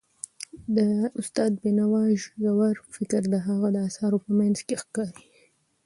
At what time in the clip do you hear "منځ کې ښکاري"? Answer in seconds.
4.39-5.23